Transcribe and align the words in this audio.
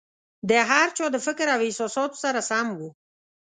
د 0.49 0.51
هر 0.69 0.87
چا 0.97 1.05
د 1.11 1.17
فکر 1.25 1.45
او 1.55 1.59
احساساتو 1.67 2.17
سره 2.23 2.39
سم 2.49 2.65
وو. 2.77 2.89